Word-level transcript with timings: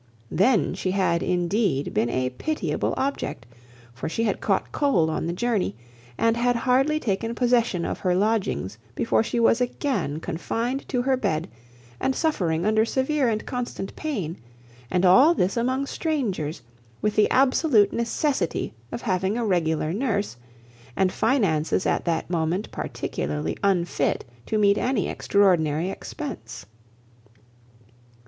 Then 0.31 0.73
she 0.73 0.89
had, 0.89 1.21
indeed, 1.21 1.93
been 1.93 2.09
a 2.09 2.31
pitiable 2.31 2.95
object; 2.97 3.45
for 3.93 4.09
she 4.09 4.23
had 4.23 4.41
caught 4.41 4.71
cold 4.71 5.11
on 5.11 5.27
the 5.27 5.31
journey, 5.31 5.75
and 6.17 6.35
had 6.35 6.55
hardly 6.55 6.99
taken 6.99 7.35
possession 7.35 7.85
of 7.85 7.99
her 7.99 8.15
lodgings 8.15 8.79
before 8.95 9.21
she 9.21 9.39
was 9.39 9.61
again 9.61 10.19
confined 10.19 10.89
to 10.89 11.03
her 11.03 11.15
bed 11.15 11.47
and 11.99 12.15
suffering 12.15 12.65
under 12.65 12.83
severe 12.83 13.29
and 13.29 13.45
constant 13.45 13.95
pain; 13.95 14.37
and 14.89 15.05
all 15.05 15.35
this 15.35 15.55
among 15.55 15.85
strangers, 15.85 16.63
with 17.03 17.15
the 17.15 17.29
absolute 17.29 17.93
necessity 17.93 18.73
of 18.91 19.03
having 19.03 19.37
a 19.37 19.45
regular 19.45 19.93
nurse, 19.93 20.35
and 20.95 21.11
finances 21.11 21.85
at 21.85 22.05
that 22.05 22.27
moment 22.27 22.71
particularly 22.71 23.55
unfit 23.63 24.25
to 24.47 24.57
meet 24.57 24.79
any 24.79 25.07
extraordinary 25.07 25.91
expense. 25.91 26.65